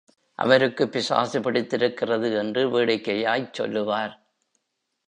அவருக்குப் 0.39 0.91
பிசாசு 0.91 1.41
பிடித்திருக்கிறது 1.41 2.33
என்று 2.33 2.69
வேடிக்கையாய்ச் 2.69 3.53
சொல்லுவார். 3.53 4.13